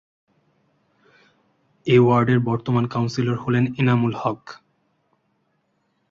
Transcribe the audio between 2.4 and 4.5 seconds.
বর্তমান কাউন্সিলর হলেন এনামুল হক।